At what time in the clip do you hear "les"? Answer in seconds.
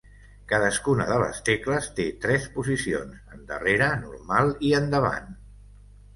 1.23-1.41